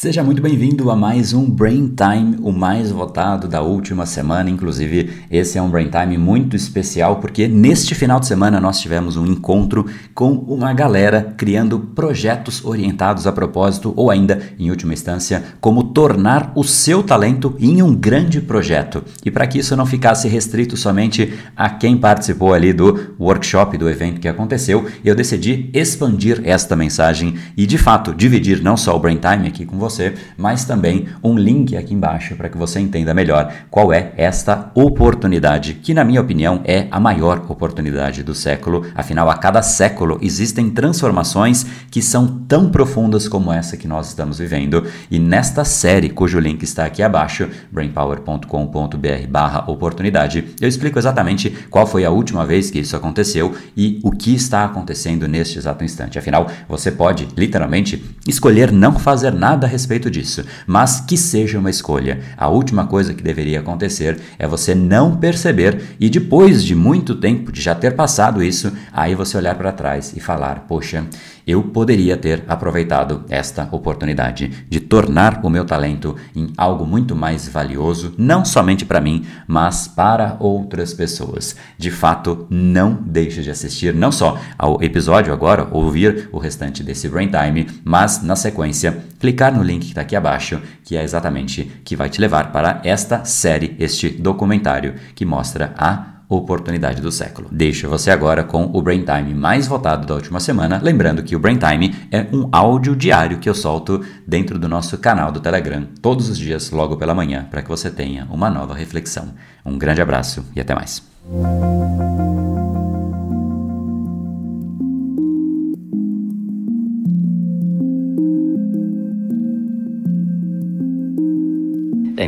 Seja 0.00 0.24
muito 0.24 0.40
bem-vindo 0.40 0.90
a 0.90 0.96
mais 0.96 1.34
um 1.34 1.44
Brain 1.44 1.94
Time, 1.94 2.38
o 2.40 2.50
mais 2.50 2.90
votado 2.90 3.46
da 3.46 3.60
última 3.60 4.06
semana. 4.06 4.48
Inclusive, 4.48 5.10
esse 5.30 5.58
é 5.58 5.62
um 5.62 5.68
Brain 5.68 5.90
Time 5.90 6.16
muito 6.16 6.56
especial 6.56 7.16
porque 7.16 7.46
neste 7.46 7.94
final 7.94 8.18
de 8.18 8.26
semana 8.26 8.58
nós 8.58 8.80
tivemos 8.80 9.18
um 9.18 9.26
encontro 9.26 9.84
com 10.14 10.32
uma 10.32 10.72
galera 10.72 11.34
criando 11.36 11.78
projetos 11.78 12.64
orientados 12.64 13.26
a 13.26 13.32
propósito 13.32 13.92
ou 13.94 14.10
ainda, 14.10 14.40
em 14.58 14.70
última 14.70 14.94
instância, 14.94 15.44
como 15.60 15.84
tornar 15.84 16.50
o 16.56 16.64
seu 16.64 17.02
talento 17.02 17.54
em 17.60 17.82
um 17.82 17.94
grande 17.94 18.40
projeto. 18.40 19.04
E 19.22 19.30
para 19.30 19.46
que 19.46 19.58
isso 19.58 19.76
não 19.76 19.84
ficasse 19.84 20.26
restrito 20.28 20.78
somente 20.78 21.34
a 21.54 21.68
quem 21.68 21.98
participou 21.98 22.54
ali 22.54 22.72
do 22.72 23.14
workshop 23.20 23.76
do 23.76 23.86
evento 23.86 24.18
que 24.18 24.28
aconteceu, 24.28 24.86
eu 25.04 25.14
decidi 25.14 25.68
expandir 25.74 26.40
esta 26.42 26.74
mensagem 26.74 27.34
e 27.54 27.66
de 27.66 27.76
fato 27.76 28.14
dividir 28.14 28.62
não 28.62 28.78
só 28.78 28.96
o 28.96 28.98
Brain 28.98 29.18
Time 29.18 29.46
aqui 29.46 29.66
com 29.66 29.76
você 29.76 29.89
você, 29.90 30.14
mas 30.36 30.64
também 30.64 31.08
um 31.22 31.36
link 31.36 31.76
aqui 31.76 31.92
embaixo 31.92 32.34
para 32.36 32.48
que 32.48 32.56
você 32.56 32.80
entenda 32.80 33.12
melhor 33.12 33.52
qual 33.70 33.92
é 33.92 34.12
esta 34.16 34.70
oportunidade, 34.74 35.74
que 35.74 35.92
na 35.92 36.04
minha 36.04 36.20
opinião 36.20 36.60
é 36.64 36.86
a 36.90 37.00
maior 37.00 37.44
oportunidade 37.48 38.22
do 38.22 38.34
século. 38.34 38.86
Afinal, 38.94 39.28
a 39.28 39.36
cada 39.36 39.60
século 39.62 40.18
existem 40.22 40.70
transformações 40.70 41.66
que 41.90 42.00
são 42.00 42.26
tão 42.26 42.70
profundas 42.70 43.28
como 43.28 43.52
essa 43.52 43.76
que 43.76 43.88
nós 43.88 44.08
estamos 44.08 44.38
vivendo. 44.38 44.86
E 45.10 45.18
nesta 45.18 45.64
série, 45.64 46.08
cujo 46.08 46.38
link 46.38 46.62
está 46.62 46.84
aqui 46.84 47.02
abaixo, 47.02 47.48
brainpower.com.br/oportunidade, 47.70 50.44
eu 50.60 50.68
explico 50.68 50.98
exatamente 50.98 51.50
qual 51.68 51.86
foi 51.86 52.04
a 52.04 52.10
última 52.10 52.46
vez 52.46 52.70
que 52.70 52.78
isso 52.78 52.94
aconteceu 52.96 53.54
e 53.76 53.98
o 54.02 54.12
que 54.12 54.34
está 54.34 54.64
acontecendo 54.64 55.26
neste 55.26 55.58
exato 55.58 55.84
instante. 55.84 56.18
Afinal, 56.18 56.46
você 56.68 56.90
pode 56.90 57.28
literalmente 57.36 58.04
escolher 58.26 58.72
não 58.72 58.98
fazer 58.98 59.32
nada 59.32 59.66
a 59.66 59.70
respeito 59.80 60.10
disso, 60.10 60.44
mas 60.66 61.00
que 61.00 61.16
seja 61.16 61.58
uma 61.58 61.70
escolha. 61.70 62.20
A 62.36 62.48
última 62.48 62.86
coisa 62.86 63.14
que 63.14 63.22
deveria 63.22 63.60
acontecer 63.60 64.20
é 64.38 64.46
você 64.46 64.74
não 64.74 65.16
perceber 65.16 65.96
e 65.98 66.10
depois 66.10 66.62
de 66.62 66.74
muito 66.74 67.14
tempo 67.14 67.50
de 67.50 67.62
já 67.62 67.74
ter 67.74 67.96
passado 67.96 68.42
isso, 68.42 68.70
aí 68.92 69.14
você 69.14 69.38
olhar 69.38 69.54
para 69.54 69.72
trás 69.72 70.12
e 70.14 70.20
falar: 70.20 70.66
"Poxa, 70.68 71.06
eu 71.46 71.62
poderia 71.64 72.16
ter 72.16 72.44
aproveitado 72.46 73.24
esta 73.28 73.68
oportunidade 73.72 74.66
de 74.68 74.78
tornar 74.78 75.40
o 75.42 75.50
meu 75.50 75.64
talento 75.64 76.14
em 76.36 76.52
algo 76.56 76.86
muito 76.86 77.16
mais 77.16 77.48
valioso, 77.48 78.14
não 78.16 78.44
somente 78.44 78.84
para 78.84 79.00
mim, 79.00 79.26
mas 79.46 79.88
para 79.88 80.36
outras 80.38 80.94
pessoas. 80.94 81.56
De 81.76 81.90
fato, 81.90 82.46
não 82.48 82.94
deixe 83.04 83.42
de 83.42 83.50
assistir 83.50 83.94
não 83.94 84.12
só 84.12 84.38
ao 84.58 84.82
episódio 84.82 85.32
agora, 85.32 85.66
ouvir 85.72 86.28
o 86.30 86.38
restante 86.38 86.82
desse 86.82 87.08
Brain 87.08 87.30
Time, 87.30 87.66
mas 87.82 88.22
na 88.22 88.36
sequência, 88.36 89.02
clicar 89.18 89.54
no 89.54 89.62
link 89.70 89.82
que 89.82 89.88
está 89.88 90.00
aqui 90.02 90.16
abaixo, 90.16 90.60
que 90.84 90.96
é 90.96 91.02
exatamente 91.02 91.64
que 91.84 91.96
vai 91.96 92.08
te 92.08 92.20
levar 92.20 92.52
para 92.52 92.80
esta 92.84 93.24
série, 93.24 93.76
este 93.78 94.08
documentário 94.08 94.94
que 95.14 95.24
mostra 95.24 95.72
a 95.76 96.10
oportunidade 96.28 97.02
do 97.02 97.10
século. 97.10 97.48
Deixo 97.50 97.88
você 97.88 98.10
agora 98.10 98.44
com 98.44 98.70
o 98.72 98.80
Brain 98.80 99.04
Time 99.04 99.34
mais 99.34 99.66
votado 99.66 100.06
da 100.06 100.14
última 100.14 100.38
semana, 100.38 100.80
lembrando 100.80 101.24
que 101.24 101.34
o 101.34 101.40
Brain 101.40 101.58
Time 101.58 101.94
é 102.10 102.26
um 102.32 102.48
áudio 102.52 102.94
diário 102.94 103.38
que 103.38 103.48
eu 103.48 103.54
solto 103.54 104.04
dentro 104.26 104.58
do 104.58 104.68
nosso 104.68 104.96
canal 104.98 105.32
do 105.32 105.40
Telegram 105.40 105.86
todos 106.00 106.28
os 106.28 106.38
dias 106.38 106.70
logo 106.70 106.96
pela 106.96 107.14
manhã, 107.14 107.46
para 107.50 107.62
que 107.62 107.68
você 107.68 107.90
tenha 107.90 108.28
uma 108.30 108.48
nova 108.48 108.74
reflexão. 108.74 109.34
Um 109.66 109.76
grande 109.76 110.00
abraço 110.00 110.44
e 110.54 110.60
até 110.60 110.72
mais. 110.74 111.02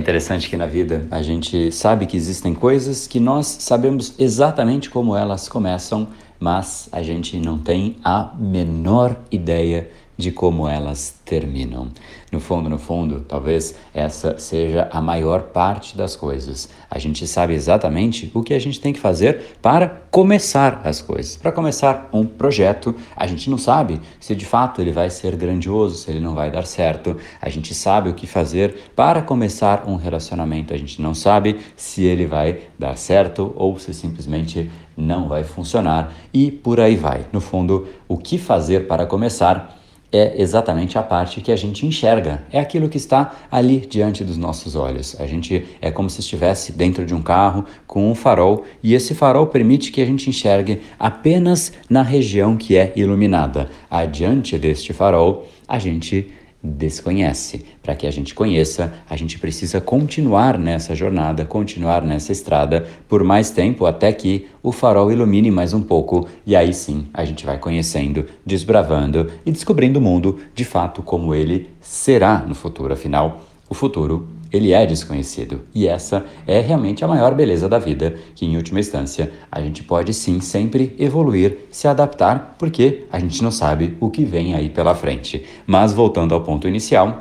Interessante 0.02 0.50
que 0.50 0.56
na 0.56 0.66
vida 0.66 1.06
a 1.10 1.22
gente 1.22 1.70
sabe 1.70 2.06
que 2.06 2.16
existem 2.16 2.54
coisas 2.54 3.06
que 3.06 3.20
nós 3.20 3.46
sabemos 3.46 4.14
exatamente 4.18 4.90
como 4.90 5.16
elas 5.16 5.48
começam, 5.48 6.08
mas 6.40 6.88
a 6.90 7.02
gente 7.02 7.38
não 7.38 7.56
tem 7.56 7.96
a 8.04 8.32
menor 8.36 9.16
ideia 9.30 9.88
de 10.16 10.30
como 10.30 10.68
elas 10.68 11.20
terminam. 11.24 11.88
No 12.30 12.40
fundo, 12.40 12.68
no 12.68 12.78
fundo, 12.78 13.20
talvez 13.20 13.74
essa 13.92 14.38
seja 14.38 14.88
a 14.90 15.00
maior 15.00 15.42
parte 15.44 15.96
das 15.96 16.16
coisas. 16.16 16.68
A 16.90 16.98
gente 16.98 17.26
sabe 17.26 17.54
exatamente 17.54 18.30
o 18.34 18.42
que 18.42 18.54
a 18.54 18.58
gente 18.58 18.80
tem 18.80 18.92
que 18.92 19.00
fazer 19.00 19.56
para 19.60 19.88
começar 20.10 20.80
as 20.84 21.02
coisas. 21.02 21.36
Para 21.36 21.52
começar 21.52 22.08
um 22.12 22.24
projeto, 22.24 22.94
a 23.16 23.26
gente 23.26 23.50
não 23.50 23.58
sabe 23.58 24.00
se 24.20 24.34
de 24.34 24.46
fato 24.46 24.80
ele 24.80 24.92
vai 24.92 25.10
ser 25.10 25.36
grandioso, 25.36 25.96
se 25.96 26.10
ele 26.10 26.20
não 26.20 26.34
vai 26.34 26.50
dar 26.50 26.66
certo. 26.66 27.16
A 27.40 27.48
gente 27.48 27.74
sabe 27.74 28.08
o 28.08 28.14
que 28.14 28.26
fazer 28.26 28.92
para 28.96 29.22
começar 29.22 29.84
um 29.86 29.96
relacionamento. 29.96 30.72
A 30.72 30.78
gente 30.78 31.02
não 31.02 31.14
sabe 31.14 31.60
se 31.76 32.04
ele 32.04 32.26
vai 32.26 32.60
dar 32.78 32.96
certo 32.96 33.52
ou 33.56 33.78
se 33.78 33.92
simplesmente 33.92 34.70
não 34.96 35.28
vai 35.28 35.44
funcionar 35.44 36.14
e 36.32 36.50
por 36.50 36.80
aí 36.80 36.96
vai. 36.96 37.26
No 37.32 37.40
fundo, 37.40 37.88
o 38.08 38.16
que 38.16 38.38
fazer 38.38 38.86
para 38.86 39.06
começar 39.06 39.81
é 40.12 40.40
exatamente 40.40 40.98
a 40.98 41.02
parte 41.02 41.40
que 41.40 41.50
a 41.50 41.56
gente 41.56 41.86
enxerga, 41.86 42.42
é 42.52 42.60
aquilo 42.60 42.88
que 42.88 42.98
está 42.98 43.34
ali 43.50 43.78
diante 43.80 44.22
dos 44.22 44.36
nossos 44.36 44.76
olhos. 44.76 45.18
A 45.18 45.26
gente 45.26 45.64
é 45.80 45.90
como 45.90 46.10
se 46.10 46.20
estivesse 46.20 46.72
dentro 46.72 47.06
de 47.06 47.14
um 47.14 47.22
carro 47.22 47.64
com 47.86 48.10
um 48.10 48.14
farol 48.14 48.64
e 48.82 48.94
esse 48.94 49.14
farol 49.14 49.46
permite 49.46 49.90
que 49.90 50.02
a 50.02 50.06
gente 50.06 50.28
enxergue 50.28 50.82
apenas 50.98 51.72
na 51.88 52.02
região 52.02 52.56
que 52.56 52.76
é 52.76 52.92
iluminada. 52.94 53.70
Adiante 53.90 54.58
deste 54.58 54.92
farol, 54.92 55.46
a 55.66 55.78
gente 55.78 56.30
desconhece. 56.62 57.64
Para 57.82 57.96
que 57.96 58.06
a 58.06 58.10
gente 58.10 58.34
conheça, 58.34 58.92
a 59.10 59.16
gente 59.16 59.38
precisa 59.38 59.80
continuar 59.80 60.56
nessa 60.58 60.94
jornada, 60.94 61.44
continuar 61.44 62.02
nessa 62.02 62.30
estrada 62.30 62.86
por 63.08 63.24
mais 63.24 63.50
tempo 63.50 63.84
até 63.84 64.12
que 64.12 64.46
o 64.62 64.70
farol 64.70 65.10
ilumine 65.10 65.50
mais 65.50 65.74
um 65.74 65.82
pouco 65.82 66.28
e 66.46 66.54
aí 66.54 66.72
sim 66.72 67.06
a 67.12 67.24
gente 67.24 67.44
vai 67.44 67.58
conhecendo, 67.58 68.26
desbravando 68.46 69.30
e 69.44 69.50
descobrindo 69.50 69.98
o 69.98 70.02
mundo 70.02 70.38
de 70.54 70.64
fato 70.64 71.02
como 71.02 71.34
ele 71.34 71.70
será 71.80 72.38
no 72.46 72.54
futuro. 72.54 72.92
Afinal, 72.92 73.40
o 73.68 73.74
futuro 73.74 74.28
ele 74.52 74.72
é 74.72 74.84
desconhecido. 74.84 75.62
E 75.74 75.88
essa 75.88 76.24
é 76.46 76.60
realmente 76.60 77.04
a 77.04 77.08
maior 77.08 77.34
beleza 77.34 77.68
da 77.68 77.78
vida, 77.78 78.16
que 78.34 78.44
em 78.44 78.56
última 78.56 78.80
instância 78.80 79.32
a 79.50 79.60
gente 79.60 79.82
pode 79.82 80.12
sim 80.12 80.40
sempre 80.40 80.94
evoluir, 80.98 81.66
se 81.70 81.88
adaptar, 81.88 82.56
porque 82.58 83.06
a 83.10 83.18
gente 83.18 83.42
não 83.42 83.50
sabe 83.50 83.96
o 83.98 84.10
que 84.10 84.24
vem 84.24 84.54
aí 84.54 84.68
pela 84.68 84.94
frente. 84.94 85.44
Mas 85.66 85.92
voltando 85.92 86.34
ao 86.34 86.42
ponto 86.42 86.68
inicial, 86.68 87.20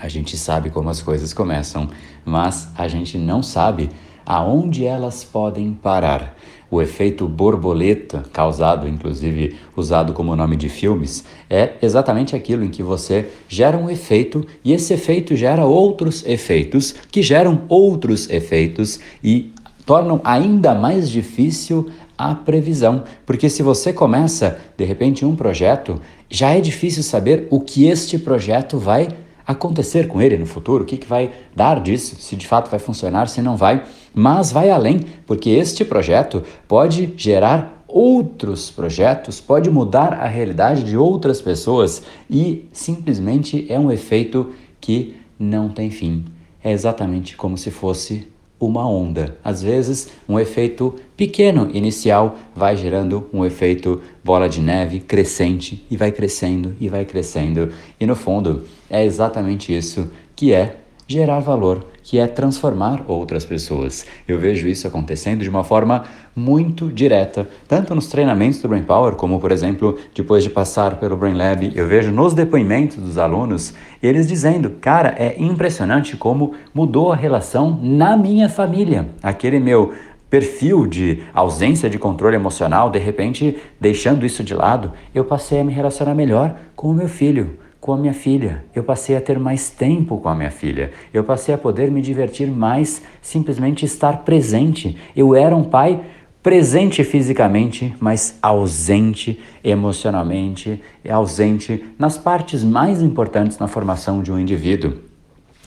a 0.00 0.08
gente 0.08 0.36
sabe 0.36 0.70
como 0.70 0.88
as 0.88 1.02
coisas 1.02 1.34
começam, 1.34 1.88
mas 2.24 2.68
a 2.76 2.86
gente 2.88 3.18
não 3.18 3.42
sabe 3.42 3.90
aonde 4.24 4.86
elas 4.86 5.24
podem 5.24 5.72
parar. 5.72 6.36
O 6.72 6.80
efeito 6.80 7.28
borboleta, 7.28 8.24
causado, 8.32 8.88
inclusive 8.88 9.56
usado 9.76 10.14
como 10.14 10.34
nome 10.34 10.56
de 10.56 10.70
filmes, 10.70 11.22
é 11.50 11.72
exatamente 11.82 12.34
aquilo 12.34 12.64
em 12.64 12.70
que 12.70 12.82
você 12.82 13.28
gera 13.46 13.76
um 13.76 13.90
efeito 13.90 14.42
e 14.64 14.72
esse 14.72 14.94
efeito 14.94 15.36
gera 15.36 15.66
outros 15.66 16.24
efeitos, 16.24 16.94
que 17.10 17.20
geram 17.20 17.64
outros 17.68 18.26
efeitos 18.30 18.98
e 19.22 19.52
tornam 19.84 20.18
ainda 20.24 20.74
mais 20.74 21.10
difícil 21.10 21.90
a 22.16 22.34
previsão. 22.34 23.04
Porque 23.26 23.50
se 23.50 23.62
você 23.62 23.92
começa, 23.92 24.58
de 24.74 24.84
repente, 24.86 25.26
um 25.26 25.36
projeto, 25.36 26.00
já 26.30 26.56
é 26.56 26.60
difícil 26.62 27.02
saber 27.02 27.48
o 27.50 27.60
que 27.60 27.84
este 27.84 28.18
projeto 28.18 28.78
vai 28.78 29.08
acontecer 29.46 30.08
com 30.08 30.20
ele 30.20 30.36
no 30.36 30.46
futuro, 30.46 30.84
o 30.84 30.86
que, 30.86 30.96
que 30.96 31.06
vai 31.06 31.32
dar 31.54 31.80
disso, 31.80 32.16
se 32.16 32.36
de 32.36 32.46
fato 32.46 32.70
vai 32.70 32.78
funcionar, 32.78 33.28
se 33.28 33.42
não 33.42 33.56
vai, 33.56 33.84
mas 34.14 34.52
vai 34.52 34.70
além, 34.70 35.00
porque 35.26 35.50
este 35.50 35.84
projeto 35.84 36.42
pode 36.66 37.12
gerar 37.16 37.84
outros 37.86 38.70
projetos, 38.70 39.40
pode 39.40 39.70
mudar 39.70 40.14
a 40.14 40.26
realidade 40.26 40.82
de 40.82 40.96
outras 40.96 41.42
pessoas 41.42 42.02
e 42.28 42.68
simplesmente 42.72 43.66
é 43.68 43.78
um 43.78 43.92
efeito 43.92 44.52
que 44.80 45.16
não 45.38 45.68
tem 45.68 45.90
fim. 45.90 46.24
É 46.64 46.72
exatamente 46.72 47.36
como 47.36 47.58
se 47.58 47.70
fosse 47.70 48.31
uma 48.66 48.88
onda. 48.88 49.36
Às 49.42 49.60
vezes, 49.60 50.08
um 50.28 50.38
efeito 50.38 50.94
pequeno 51.16 51.68
inicial 51.74 52.38
vai 52.54 52.76
gerando 52.76 53.28
um 53.32 53.44
efeito 53.44 54.00
bola 54.22 54.48
de 54.48 54.60
neve 54.60 55.00
crescente 55.00 55.84
e 55.90 55.96
vai 55.96 56.12
crescendo 56.12 56.76
e 56.80 56.88
vai 56.88 57.04
crescendo. 57.04 57.72
E 57.98 58.06
no 58.06 58.14
fundo, 58.14 58.62
é 58.88 59.04
exatamente 59.04 59.76
isso 59.76 60.08
que 60.36 60.52
é 60.52 60.76
gerar 61.08 61.40
valor, 61.40 61.84
que 62.02 62.18
é 62.18 62.26
transformar 62.26 63.04
outras 63.06 63.44
pessoas. 63.44 64.06
Eu 64.26 64.38
vejo 64.38 64.68
isso 64.68 64.86
acontecendo 64.86 65.42
de 65.42 65.48
uma 65.48 65.64
forma 65.64 66.04
muito 66.34 66.88
direta, 66.88 67.46
tanto 67.68 67.94
nos 67.94 68.06
treinamentos 68.06 68.60
do 68.60 68.68
Brain 68.68 68.82
Power, 68.82 69.14
como 69.14 69.38
por 69.38 69.52
exemplo, 69.52 69.98
depois 70.14 70.42
de 70.42 70.50
passar 70.50 70.96
pelo 70.96 71.16
Brain 71.16 71.34
Lab, 71.34 71.72
eu 71.74 71.86
vejo 71.86 72.10
nos 72.10 72.32
depoimentos 72.32 72.96
dos 72.96 73.18
alunos 73.18 73.74
eles 74.02 74.26
dizendo: 74.26 74.70
"Cara, 74.80 75.14
é 75.18 75.34
impressionante 75.38 76.16
como 76.16 76.54
mudou 76.74 77.12
a 77.12 77.16
relação 77.16 77.78
na 77.82 78.16
minha 78.16 78.48
família. 78.48 79.08
Aquele 79.22 79.60
meu 79.60 79.92
perfil 80.32 80.86
de 80.86 81.22
ausência 81.34 81.90
de 81.90 81.98
controle 81.98 82.34
emocional, 82.34 82.88
de 82.88 82.98
repente, 82.98 83.58
deixando 83.78 84.24
isso 84.24 84.42
de 84.42 84.54
lado, 84.54 84.92
eu 85.14 85.26
passei 85.26 85.60
a 85.60 85.64
me 85.64 85.74
relacionar 85.74 86.14
melhor 86.14 86.56
com 86.74 86.88
o 86.88 86.94
meu 86.94 87.06
filho, 87.06 87.58
com 87.82 87.92
a 87.92 87.96
minha 87.96 88.14
filha, 88.14 88.64
eu 88.72 88.84
passei 88.84 89.16
a 89.16 89.20
ter 89.20 89.40
mais 89.40 89.68
tempo 89.68 90.16
com 90.18 90.28
a 90.28 90.36
minha 90.36 90.52
filha, 90.52 90.92
eu 91.12 91.24
passei 91.24 91.52
a 91.52 91.58
poder 91.58 91.90
me 91.90 92.00
divertir 92.00 92.46
mais, 92.46 93.02
simplesmente 93.20 93.84
estar 93.84 94.18
presente. 94.18 94.96
Eu 95.16 95.34
era 95.34 95.56
um 95.56 95.64
pai 95.64 96.00
presente 96.40 97.02
fisicamente, 97.02 97.92
mas 97.98 98.38
ausente 98.40 99.40
emocionalmente, 99.64 100.80
ausente 101.10 101.84
nas 101.98 102.16
partes 102.16 102.62
mais 102.62 103.02
importantes 103.02 103.58
na 103.58 103.66
formação 103.66 104.22
de 104.22 104.30
um 104.30 104.38
indivíduo. 104.38 104.98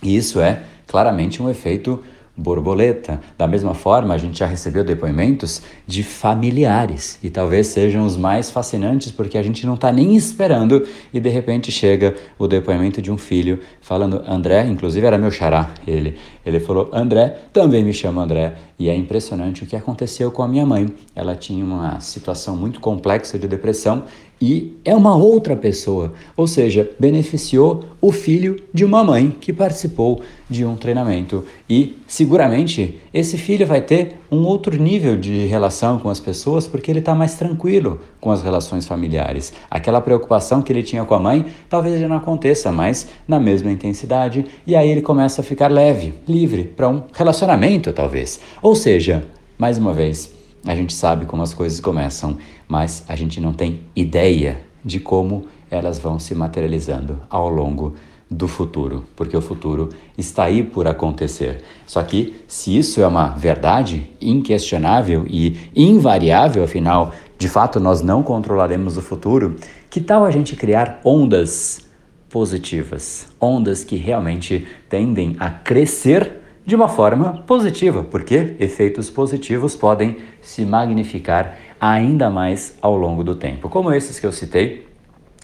E 0.02 0.16
isso 0.16 0.40
é 0.40 0.64
claramente 0.88 1.44
um 1.44 1.50
efeito 1.50 2.02
borboleta. 2.38 3.20
Da 3.38 3.48
mesma 3.48 3.74
forma, 3.74 4.14
a 4.14 4.18
gente 4.18 4.40
já 4.40 4.46
recebeu 4.46 4.84
depoimentos 4.84 5.62
de 5.88 6.04
familiares 6.04 7.18
e 7.24 7.30
talvez 7.30 7.68
sejam 7.68 8.06
os 8.06 8.18
mais 8.18 8.52
fascinantes 8.52 9.12
porque 9.12 9.38
a 9.38 9.44
gente 9.44 9.66
não 9.66 9.76
está 9.76 9.92
nem 9.92 10.16
esperando 10.16 10.86
e 11.14 11.20
de 11.20 11.30
repente 11.30 11.72
chega 11.72 12.16
o 12.38 12.48
depoimento 12.48 13.02
de 13.02 13.12
um 13.12 13.18
filho 13.18 13.60
falando 13.82 14.22
André, 14.28 14.66
inclusive 14.66 15.06
era 15.06 15.18
meu 15.18 15.32
xará, 15.32 15.72
ele, 15.88 16.18
ele 16.46 16.60
falou 16.60 16.90
André, 16.92 17.38
também 17.54 17.84
me 17.84 17.94
chama 17.94 18.24
André 18.24 18.56
e 18.78 18.90
é 18.90 18.96
impressionante 18.96 19.64
o 19.64 19.66
que 19.66 19.76
aconteceu 19.76 20.30
com 20.32 20.44
a 20.44 20.48
minha 20.48 20.66
mãe. 20.66 20.94
Ela 21.16 21.36
tinha 21.36 21.64
uma 21.64 22.00
situação 22.02 22.58
muito 22.58 22.80
complexa 22.80 23.40
de 23.40 23.48
depressão 23.48 24.04
e 24.42 24.78
é 24.84 24.94
uma 24.94 25.16
outra 25.16 25.56
pessoa, 25.56 26.14
ou 26.36 26.46
seja, 26.46 26.90
beneficiou 27.00 27.86
o 28.02 28.12
filho 28.12 28.62
de 28.74 28.84
uma 28.84 29.04
mãe 29.04 29.36
que 29.40 29.54
participou 29.54 30.22
de 30.50 30.66
um 30.66 30.76
treinamento. 30.76 31.46
E 31.70 31.98
seguramente 32.06 33.00
esse 33.14 33.38
filho 33.38 33.66
vai 33.66 33.82
ter 33.82 34.18
um 34.30 34.44
outro 34.44 34.78
nível 34.78 35.16
de 35.16 35.46
relação 35.46 35.98
com 36.00 36.10
as 36.10 36.20
pessoas 36.20 36.68
porque 36.68 36.92
ele 36.92 37.00
está 37.00 37.16
mais 37.16 37.36
tranquilo 37.36 38.00
com 38.20 38.30
as 38.30 38.44
relações 38.44 38.86
familiares. 38.86 39.54
Aquela 39.72 40.02
preocupação 40.02 40.62
que 40.62 40.72
ele 40.72 40.84
tinha 40.84 41.06
com 41.06 41.16
a 41.16 41.20
mãe 41.20 41.46
talvez 41.70 42.00
já 42.00 42.08
não 42.08 42.18
aconteça 42.18 42.72
mais 42.72 43.08
na 43.28 43.40
mesma 43.40 43.72
intensidade 43.72 44.46
e 44.68 44.76
aí 44.76 44.90
ele 44.90 45.02
começa 45.02 45.42
a 45.42 45.44
ficar 45.44 45.72
leve, 45.72 46.14
livre 46.28 46.66
para 46.66 46.90
um 46.90 47.04
relacionamento, 47.14 47.94
talvez. 47.94 48.40
Ou 48.62 48.76
seja, 48.76 49.26
mais 49.58 49.78
uma 49.78 49.94
vez, 49.94 50.36
a 50.66 50.76
gente 50.76 50.94
sabe 50.94 51.26
como 51.26 51.44
as 51.44 51.54
coisas 51.54 51.80
começam, 51.80 52.38
mas 52.68 53.04
a 53.08 53.16
gente 53.16 53.40
não 53.40 53.54
tem 53.54 53.82
ideia 53.96 54.62
de 54.84 55.00
como 55.00 55.48
elas 55.70 56.00
vão 56.00 56.20
se 56.20 56.34
materializando 56.36 57.20
ao 57.30 57.50
longo 57.50 57.96
do 58.30 58.48
futuro, 58.48 59.06
porque 59.16 59.38
o 59.38 59.42
futuro 59.42 59.90
está 60.18 60.46
aí 60.46 60.64
por 60.64 60.88
acontecer. 60.88 61.64
Só 61.86 62.02
que, 62.02 62.36
se 62.48 62.76
isso 62.76 63.02
é 63.02 63.08
uma 63.08 63.30
verdade 63.30 64.10
inquestionável 64.20 65.26
e 65.28 65.58
invariável, 65.76 66.64
afinal, 66.64 67.14
de 67.38 67.48
fato 67.48 67.80
nós 67.80 68.02
não 68.02 68.24
controlaremos 68.24 68.98
o 68.98 69.02
futuro, 69.02 69.56
que 69.90 70.02
tal 70.02 70.26
a 70.26 70.32
gente 70.32 70.56
criar 70.56 71.00
ondas 71.04 71.82
positivas? 72.30 73.28
Ondas 73.40 73.84
que 73.84 73.96
realmente 73.96 74.68
tendem 74.90 75.36
a 75.40 75.50
crescer 75.50 76.42
de 76.66 76.76
uma 76.76 76.90
forma 76.90 77.44
positiva, 77.46 78.04
porque 78.04 78.56
efeitos 78.60 79.10
positivos 79.10 79.76
podem 79.76 80.18
se 80.42 80.66
magnificar 80.66 81.58
ainda 81.80 82.30
mais 82.30 82.76
ao 82.82 82.98
longo 82.98 83.24
do 83.24 83.36
tempo, 83.36 83.70
como 83.70 83.94
esses 83.94 84.20
que 84.20 84.26
eu 84.26 84.32
citei 84.32 84.88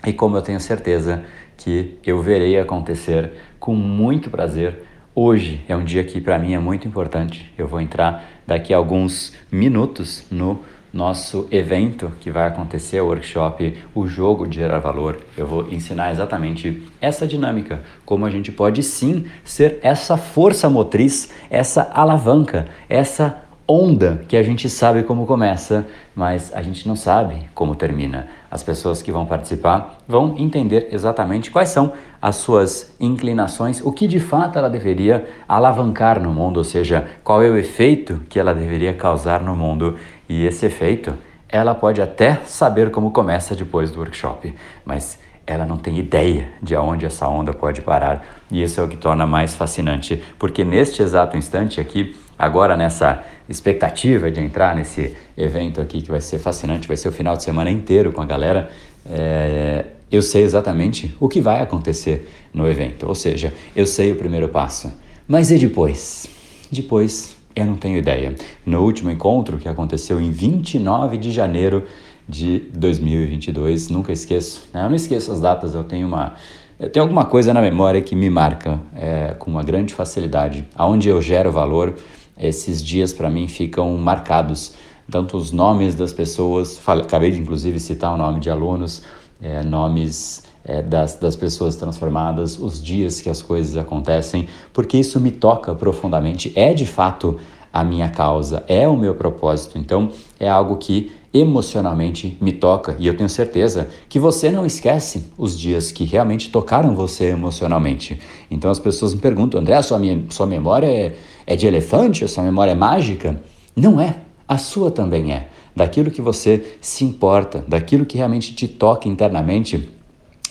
e 0.06 0.12
como 0.12 0.36
eu 0.36 0.42
tenho 0.42 0.60
certeza 0.60 1.24
que 1.56 2.00
eu 2.04 2.22
verei 2.22 2.60
acontecer 2.60 3.34
com 3.60 3.76
muito 3.76 4.32
prazer. 4.32 4.84
Hoje 5.14 5.64
é 5.68 5.76
um 5.76 5.84
dia 5.84 6.04
que 6.04 6.20
para 6.20 6.40
mim 6.40 6.54
é 6.54 6.60
muito 6.60 6.88
importante. 6.88 7.54
Eu 7.56 7.68
vou 7.68 7.80
entrar 7.80 8.28
daqui 8.48 8.74
a 8.74 8.78
alguns 8.78 9.34
minutos 9.52 10.26
no 10.32 10.62
nosso 10.94 11.48
evento 11.50 12.12
que 12.20 12.30
vai 12.30 12.48
acontecer, 12.48 13.00
o 13.00 13.06
workshop 13.06 13.78
O 13.96 14.08
Jogo 14.08 14.48
de 14.48 14.58
Gerar 14.58 14.80
Valor. 14.80 15.20
Eu 15.38 15.48
vou 15.48 15.68
ensinar 15.72 16.12
exatamente 16.12 16.84
essa 17.00 17.26
dinâmica, 17.26 17.82
como 18.06 18.26
a 18.26 18.30
gente 18.30 18.52
pode 18.52 18.84
sim 18.84 19.26
ser 19.44 19.80
essa 19.82 20.18
força 20.18 20.70
motriz, 20.70 21.32
essa 21.50 21.90
alavanca, 21.94 22.68
essa 22.90 23.42
onda 23.68 24.26
que 24.28 24.36
a 24.36 24.44
gente 24.44 24.70
sabe 24.70 25.04
como 25.04 25.26
começa, 25.26 25.88
mas 26.14 26.52
a 26.54 26.62
gente 26.62 26.86
não 26.86 26.96
sabe 26.96 27.50
como 27.56 27.74
termina. 27.74 28.28
As 28.50 28.62
pessoas 28.62 29.02
que 29.02 29.14
vão 29.14 29.26
participar 29.26 29.98
vão 30.06 30.36
entender 30.38 30.90
exatamente 30.92 31.50
quais 31.50 31.70
são 31.70 31.94
as 32.22 32.36
suas 32.36 32.94
inclinações, 33.00 33.82
o 33.84 33.92
que 33.92 34.08
de 34.08 34.20
fato 34.20 34.60
ela 34.60 34.70
deveria 34.70 35.26
alavancar 35.48 36.22
no 36.22 36.32
mundo, 36.34 36.58
ou 36.58 36.64
seja, 36.64 37.08
qual 37.24 37.42
é 37.42 37.50
o 37.50 37.58
efeito 37.58 38.22
que 38.30 38.40
ela 38.40 38.54
deveria 38.54 38.94
causar 38.94 39.42
no 39.42 39.56
mundo 39.56 39.98
e 40.32 40.46
esse 40.46 40.66
efeito, 40.66 41.14
ela 41.50 41.76
pode 41.76 42.02
até 42.02 42.40
saber 42.46 42.90
como 42.90 43.12
começa 43.12 43.54
depois 43.54 43.92
do 43.92 44.00
workshop, 44.00 44.56
mas 44.86 45.20
ela 45.46 45.66
não 45.66 45.76
tem 45.76 46.00
ideia 46.00 46.48
de 46.64 46.74
aonde 46.74 47.06
essa 47.06 47.28
onda 47.28 47.54
pode 47.54 47.82
parar. 47.82 48.26
E 48.50 48.64
isso 48.64 48.80
é 48.80 48.84
o 48.84 48.88
que 48.88 48.96
torna 48.96 49.28
mais 49.28 49.54
fascinante, 49.54 50.24
porque 50.40 50.64
neste 50.64 51.02
exato 51.02 51.36
instante 51.36 51.82
aqui, 51.82 52.16
agora 52.40 52.78
nessa 52.78 53.26
expectativa 53.50 54.32
de 54.32 54.40
entrar 54.40 54.74
nesse 54.74 55.18
evento 55.36 55.82
aqui 55.82 56.02
que 56.02 56.10
vai 56.10 56.22
ser 56.22 56.40
fascinante, 56.40 56.88
vai 56.88 56.96
ser 56.96 57.10
o 57.10 57.12
final 57.12 57.36
de 57.36 57.44
semana 57.44 57.70
inteiro 57.70 58.14
com 58.14 58.22
a 58.22 58.26
galera, 58.26 58.72
é, 59.06 59.84
eu 60.10 60.22
sei 60.22 60.44
exatamente 60.44 61.14
o 61.20 61.28
que 61.28 61.42
vai 61.42 61.62
acontecer 61.62 62.32
no 62.54 62.70
evento. 62.70 63.06
Ou 63.06 63.16
seja, 63.16 63.54
eu 63.76 63.86
sei 63.86 64.14
o 64.14 64.16
primeiro 64.16 64.48
passo. 64.48 64.94
Mas 65.28 65.52
e 65.52 65.58
depois? 65.58 66.26
Depois 66.72 67.36
eu 67.56 67.66
não 67.66 67.76
tenho 67.76 67.98
ideia. 67.98 68.36
No 68.66 68.82
último 68.82 69.12
encontro, 69.12 69.58
que 69.58 69.68
aconteceu 69.68 70.20
em 70.20 70.32
29 70.32 71.18
de 71.18 71.32
janeiro 71.32 71.86
de 72.28 72.60
2022, 72.74 73.90
nunca 73.90 74.12
esqueço. 74.12 74.68
Né? 74.74 74.86
Eu 74.86 74.90
não 74.90 74.96
esqueço 74.96 75.32
as 75.32 75.42
datas, 75.42 75.74
eu 75.74 75.84
tenho 75.84 76.08
uma. 76.08 76.36
Eu 76.80 76.90
tenho 76.90 77.04
alguma 77.04 77.26
coisa 77.26 77.54
na 77.54 77.62
memória 77.62 78.02
que 78.02 78.16
me 78.16 78.30
marca 78.30 78.80
é, 78.96 79.36
com 79.38 79.52
uma 79.52 79.64
grande 79.64 79.94
facilidade. 79.94 80.68
Aonde 80.76 81.10
eu 81.10 81.22
gero 81.22 81.52
valor, 81.52 81.96
esses 82.40 82.82
dias 82.82 83.14
para 83.14 83.30
mim 83.30 83.48
ficam 83.48 83.96
marcados. 83.98 84.74
Tanto 85.10 85.38
os 85.38 85.52
nomes 85.52 85.94
das 85.94 86.14
pessoas, 86.14 86.80
falei, 86.80 87.04
acabei 87.04 87.32
de 87.32 87.40
inclusive 87.40 87.80
citar 87.80 88.14
o 88.14 88.18
nome 88.18 88.40
de 88.40 88.50
alunos, 88.50 89.04
é, 89.42 89.62
nomes 89.62 90.44
é, 90.64 90.82
das, 90.82 91.16
das 91.16 91.36
pessoas 91.36 91.76
transformadas, 91.76 92.58
os 92.60 92.82
dias 92.82 93.22
que 93.22 93.30
as 93.30 93.42
coisas 93.42 93.78
acontecem, 93.78 94.48
porque 94.72 94.98
isso 94.98 95.20
me 95.20 95.32
toca 95.32 95.74
profundamente. 95.74 96.52
É 96.56 96.74
de 96.74 96.86
fato 96.86 97.40
a 97.74 97.84
minha 97.84 98.10
causa, 98.10 98.64
é 98.68 98.88
o 98.88 98.98
meu 98.98 99.16
propósito. 99.16 99.78
Então, 99.78 100.12
é 100.40 100.50
algo 100.50 100.78
que 100.78 101.12
emocionalmente 101.34 102.38
me 102.42 102.52
toca 102.52 102.94
e 103.00 103.08
eu 103.08 103.16
tenho 103.16 103.30
certeza 103.30 103.88
que 104.10 104.20
você 104.20 104.52
não 104.52 104.66
esquece 104.66 105.32
os 105.38 105.58
dias 105.58 105.90
que 105.90 106.04
realmente 106.04 106.50
tocaram 106.50 106.94
você 106.94 107.28
emocionalmente. 107.28 108.20
Então, 108.50 108.70
as 108.70 108.80
pessoas 108.80 109.14
me 109.14 109.22
perguntam, 109.22 109.62
André, 109.62 109.82
sua, 109.82 109.98
minha, 109.98 110.26
sua 110.30 110.46
memória 110.46 110.88
é, 110.88 111.16
é 111.48 111.56
de 111.56 111.66
elefante? 111.66 112.26
A 112.26 112.28
sua 112.28 112.44
memória 112.44 112.72
é 112.72 112.76
mágica? 112.76 113.42
Não 113.76 114.00
é. 114.00 114.18
A 114.48 114.58
sua 114.58 114.92
também 114.92 115.32
é. 115.32 115.48
Daquilo 115.74 116.12
que 116.12 116.22
você 116.22 116.76
se 116.82 117.06
importa, 117.06 117.64
daquilo 117.66 118.06
que 118.06 118.18
realmente 118.18 118.54
te 118.54 118.68
toca 118.68 119.08
internamente 119.08 119.90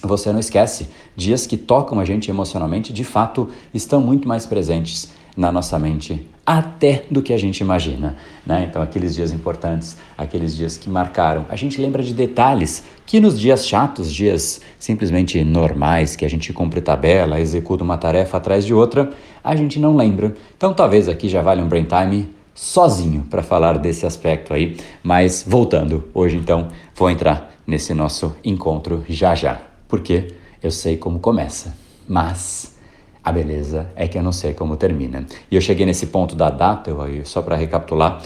você 0.02 0.32
não 0.32 0.40
esquece. 0.40 0.88
Dias 1.16 1.46
que 1.46 1.56
tocam 1.56 2.00
a 2.00 2.04
gente 2.04 2.30
emocionalmente, 2.30 2.92
de 2.92 3.04
fato, 3.04 3.48
estão 3.72 4.00
muito 4.00 4.26
mais 4.26 4.46
presentes 4.46 5.12
na 5.36 5.52
nossa 5.52 5.78
mente, 5.78 6.28
até 6.44 7.04
do 7.10 7.22
que 7.22 7.32
a 7.32 7.38
gente 7.38 7.60
imagina. 7.60 8.16
Né? 8.44 8.66
Então, 8.68 8.82
aqueles 8.82 9.14
dias 9.14 9.32
importantes, 9.32 9.96
aqueles 10.18 10.56
dias 10.56 10.76
que 10.76 10.90
marcaram, 10.90 11.46
a 11.48 11.56
gente 11.56 11.80
lembra 11.80 12.02
de 12.02 12.12
detalhes 12.12 12.82
que 13.06 13.20
nos 13.20 13.38
dias 13.38 13.66
chatos, 13.66 14.12
dias 14.12 14.60
simplesmente 14.78 15.42
normais, 15.44 16.16
que 16.16 16.24
a 16.24 16.30
gente 16.30 16.52
cumpre 16.52 16.80
tabela, 16.80 17.40
executa 17.40 17.84
uma 17.84 17.96
tarefa 17.96 18.36
atrás 18.36 18.66
de 18.66 18.74
outra, 18.74 19.12
a 19.42 19.54
gente 19.54 19.78
não 19.78 19.96
lembra. 19.96 20.34
Então, 20.56 20.74
talvez 20.74 21.08
aqui 21.08 21.28
já 21.28 21.42
vale 21.42 21.62
um 21.62 21.68
brain 21.68 21.86
time 21.86 22.28
sozinho 22.54 23.26
para 23.30 23.42
falar 23.42 23.78
desse 23.78 24.04
aspecto 24.04 24.52
aí. 24.52 24.76
Mas 25.02 25.44
voltando, 25.46 26.08
hoje 26.12 26.36
então 26.36 26.68
vou 26.94 27.08
entrar 27.08 27.50
nesse 27.66 27.94
nosso 27.94 28.36
encontro 28.44 29.04
já 29.08 29.34
já 29.34 29.69
porque 29.90 30.32
eu 30.62 30.70
sei 30.70 30.96
como 30.96 31.18
começa, 31.18 31.76
mas 32.08 32.74
a 33.22 33.32
beleza 33.32 33.90
é 33.96 34.08
que 34.08 34.16
eu 34.16 34.22
não 34.22 34.32
sei 34.32 34.54
como 34.54 34.76
termina. 34.76 35.26
E 35.50 35.56
eu 35.56 35.60
cheguei 35.60 35.84
nesse 35.84 36.06
ponto 36.06 36.34
da 36.34 36.48
data, 36.48 36.90
eu, 36.90 37.26
só 37.26 37.42
para 37.42 37.56
recapitular, 37.56 38.22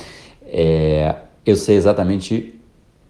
é, 0.46 1.16
eu 1.44 1.56
sei 1.56 1.76
exatamente 1.76 2.54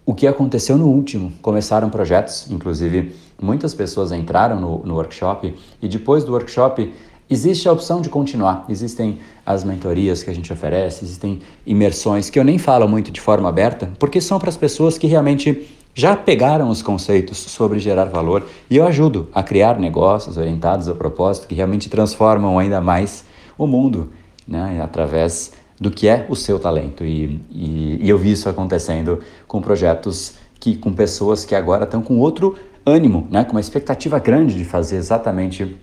o 0.06 0.14
que 0.14 0.26
aconteceu 0.26 0.78
no 0.78 0.86
último. 0.86 1.32
Começaram 1.42 1.90
projetos, 1.90 2.50
inclusive 2.50 3.14
muitas 3.40 3.74
pessoas 3.74 4.12
entraram 4.12 4.60
no, 4.60 4.78
no 4.84 4.94
workshop 4.94 5.54
e 5.82 5.88
depois 5.88 6.24
do 6.24 6.32
workshop 6.32 6.92
existe 7.28 7.68
a 7.68 7.72
opção 7.72 8.00
de 8.00 8.08
continuar. 8.08 8.64
Existem 8.68 9.18
as 9.44 9.64
mentorias 9.64 10.22
que 10.22 10.30
a 10.30 10.34
gente 10.34 10.52
oferece, 10.52 11.04
existem 11.04 11.40
imersões 11.66 12.30
que 12.30 12.38
eu 12.38 12.44
nem 12.44 12.58
falo 12.58 12.88
muito 12.88 13.10
de 13.10 13.20
forma 13.20 13.48
aberta, 13.48 13.90
porque 13.98 14.20
são 14.20 14.38
para 14.38 14.48
as 14.48 14.56
pessoas 14.56 14.96
que 14.96 15.06
realmente 15.06 15.68
já 15.94 16.16
pegaram 16.16 16.68
os 16.68 16.82
conceitos 16.82 17.38
sobre 17.38 17.78
gerar 17.78 18.06
valor 18.06 18.46
e 18.68 18.76
eu 18.76 18.86
ajudo 18.86 19.28
a 19.32 19.42
criar 19.42 19.78
negócios 19.78 20.36
orientados 20.36 20.88
a 20.88 20.94
propósito 20.94 21.46
que 21.46 21.54
realmente 21.54 21.88
transformam 21.88 22.58
ainda 22.58 22.80
mais 22.80 23.24
o 23.56 23.66
mundo 23.66 24.10
né, 24.46 24.80
através 24.82 25.52
do 25.80 25.90
que 25.90 26.08
é 26.08 26.26
o 26.28 26.34
seu 26.34 26.58
talento. 26.58 27.04
E, 27.04 27.40
e, 27.50 27.98
e 28.02 28.08
eu 28.08 28.18
vi 28.18 28.32
isso 28.32 28.48
acontecendo 28.48 29.20
com 29.46 29.60
projetos 29.60 30.34
que 30.58 30.76
com 30.76 30.92
pessoas 30.92 31.44
que 31.44 31.54
agora 31.54 31.84
estão 31.84 32.02
com 32.02 32.18
outro 32.18 32.56
ânimo, 32.84 33.28
né, 33.30 33.44
com 33.44 33.52
uma 33.52 33.60
expectativa 33.60 34.18
grande 34.18 34.54
de 34.54 34.64
fazer 34.64 34.96
exatamente 34.96 35.76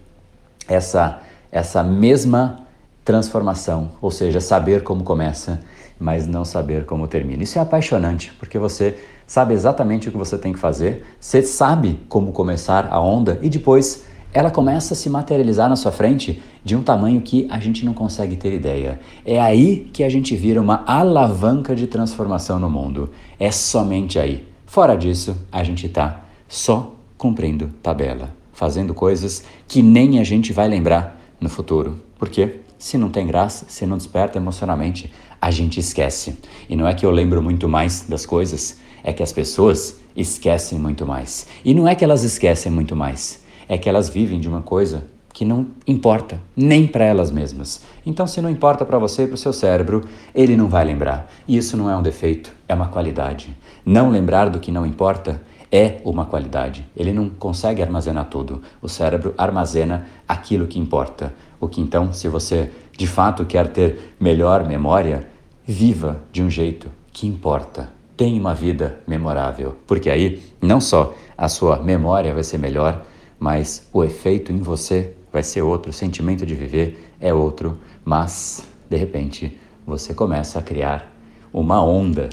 essa, 0.68 1.22
essa 1.52 1.84
mesma 1.84 2.68
transformação, 3.04 3.92
ou 4.02 4.12
seja, 4.12 4.40
saber 4.40 4.84
como 4.84 5.04
começa, 5.04 5.60
mas 6.00 6.28
não 6.28 6.46
saber 6.46 6.86
como 6.86 7.08
termina. 7.08 7.44
Isso 7.44 7.58
é 7.58 7.62
apaixonante, 7.62 8.32
porque 8.40 8.58
você 8.58 8.98
sabe 9.32 9.54
exatamente 9.54 10.10
o 10.10 10.12
que 10.12 10.18
você 10.18 10.38
tem 10.38 10.52
que 10.52 10.60
fazer, 10.60 11.06
você 11.18 11.42
sabe 11.42 11.98
como 12.10 12.34
começar 12.34 12.90
a 12.92 13.00
onda 13.00 13.40
e 13.42 13.50
depois 13.50 14.04
ela 14.34 14.52
começa 14.52 14.94
a 14.94 14.98
se 14.98 15.10
materializar 15.10 15.70
na 15.70 15.78
sua 15.78 15.94
frente 15.94 16.44
de 16.66 16.76
um 16.76 16.84
tamanho 16.84 17.22
que 17.22 17.48
a 17.50 17.58
gente 17.58 17.86
não 17.86 17.94
consegue 17.94 18.36
ter 18.36 18.52
ideia. 18.52 19.00
É 19.26 19.40
aí 19.40 19.90
que 19.94 20.04
a 20.04 20.10
gente 20.10 20.36
vira 20.36 20.60
uma 20.60 20.84
alavanca 20.86 21.74
de 21.74 21.88
transformação 21.88 22.60
no 22.60 22.70
mundo. 22.70 23.10
É 23.40 23.52
somente 23.52 24.20
aí. 24.20 24.46
Fora 24.66 24.98
disso, 24.98 25.38
a 25.50 25.64
gente 25.64 25.86
está 25.86 26.26
só 26.46 26.94
cumprindo 27.18 27.72
tabela, 27.82 28.36
fazendo 28.52 28.94
coisas 28.94 29.46
que 29.66 29.82
nem 29.82 30.20
a 30.20 30.26
gente 30.26 30.52
vai 30.52 30.68
lembrar 30.68 31.18
no 31.40 31.48
futuro. 31.48 32.02
Por 32.20 32.28
quê? 32.28 32.60
Se 32.78 32.98
não 32.98 33.10
tem 33.10 33.28
graça, 33.28 33.66
se 33.70 33.86
não 33.86 33.96
desperta 33.96 34.38
emocionalmente, 34.38 35.10
a 35.42 35.50
gente 35.50 35.80
esquece. 35.80 36.38
E 36.68 36.76
não 36.76 36.86
é 36.86 36.94
que 36.94 37.06
eu 37.06 37.12
lembro 37.12 37.42
muito 37.42 37.70
mais 37.70 38.02
das 38.02 38.26
coisas, 38.26 38.81
é 39.04 39.14
que 39.14 39.24
as 39.24 39.32
pessoas 39.32 40.00
esquecem 40.16 40.78
muito 40.78 41.06
mais. 41.06 41.48
E 41.64 41.74
não 41.74 41.88
é 41.88 41.96
que 41.96 42.04
elas 42.04 42.24
esquecem 42.24 42.72
muito 42.72 42.96
mais, 42.96 43.42
é 43.68 43.78
que 43.78 43.90
elas 43.90 44.10
vivem 44.10 44.40
de 44.40 44.48
uma 44.48 44.62
coisa 44.62 45.04
que 45.34 45.46
não 45.46 45.68
importa 45.88 46.40
nem 46.56 46.86
para 46.86 47.06
elas 47.06 47.32
mesmas. 47.32 47.82
Então, 48.06 48.28
se 48.28 48.42
não 48.42 48.50
importa 48.50 48.86
para 48.86 49.00
você 49.00 49.24
e 49.24 49.28
para 49.28 49.36
o 49.36 49.38
seu 49.38 49.54
cérebro, 49.54 50.04
ele 50.36 50.58
não 50.58 50.68
vai 50.68 50.84
lembrar. 50.84 51.32
E 51.48 51.58
isso 51.58 51.78
não 51.78 51.90
é 51.90 51.96
um 51.96 52.02
defeito, 52.02 52.52
é 52.68 52.74
uma 52.74 52.90
qualidade. 52.90 53.56
Não 53.86 54.10
lembrar 54.10 54.50
do 54.50 54.60
que 54.60 54.72
não 54.72 54.86
importa 54.86 55.42
é 55.72 56.02
uma 56.04 56.26
qualidade. 56.26 56.86
Ele 56.96 57.14
não 57.14 57.30
consegue 57.30 57.82
armazenar 57.82 58.26
tudo. 58.26 58.62
O 58.82 58.90
cérebro 58.90 59.34
armazena 59.38 60.06
aquilo 60.28 60.68
que 60.68 60.80
importa. 60.80 61.34
O 61.60 61.68
que 61.68 61.80
então, 61.80 62.12
se 62.12 62.28
você 62.28 62.70
de 62.98 63.08
fato 63.08 63.46
quer 63.46 63.70
ter 63.70 64.16
melhor 64.20 64.68
memória, 64.68 65.28
viva 65.66 66.22
de 66.32 66.44
um 66.44 66.50
jeito 66.50 66.92
que 67.14 67.26
importa. 67.26 67.90
Tenha 68.22 68.40
uma 68.40 68.54
vida 68.54 69.00
memorável, 69.08 69.78
porque 69.88 70.08
aí 70.08 70.44
não 70.62 70.80
só 70.80 71.16
a 71.36 71.50
sua 71.50 71.82
memória 71.82 72.32
vai 72.36 72.44
ser 72.44 72.60
melhor, 72.60 73.04
mas 73.40 73.90
o 73.92 74.04
efeito 74.04 74.52
em 74.52 74.60
você 74.60 75.16
vai 75.34 75.42
ser 75.42 75.64
outro, 75.64 75.90
o 75.90 75.94
sentimento 75.94 76.46
de 76.46 76.54
viver 76.54 77.12
é 77.20 77.34
outro, 77.34 77.80
mas 78.06 78.64
de 78.88 78.96
repente 78.96 79.60
você 79.88 80.14
começa 80.14 80.60
a 80.60 80.62
criar 80.62 81.12
uma 81.52 81.84
onda 81.84 82.30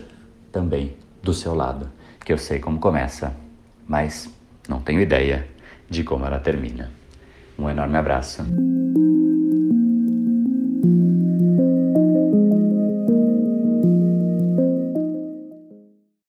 também 0.52 0.94
do 1.22 1.32
seu 1.32 1.54
lado, 1.54 1.88
que 2.22 2.34
eu 2.34 2.36
sei 2.36 2.58
como 2.58 2.78
começa, 2.78 3.34
mas 3.86 4.30
não 4.68 4.82
tenho 4.82 5.00
ideia 5.00 5.48
de 5.88 6.04
como 6.04 6.26
ela 6.26 6.38
termina. 6.38 6.92
Um 7.58 7.70
enorme 7.70 7.96
abraço. 7.96 8.44